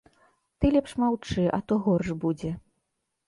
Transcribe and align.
Ты 0.63 0.69
лепш 0.75 0.95
маўчы, 1.03 1.45
а 1.57 1.61
то 1.71 1.77
горш 1.87 2.09
будзе. 2.23 2.53